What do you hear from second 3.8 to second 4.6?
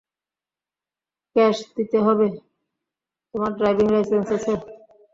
Licence আছে?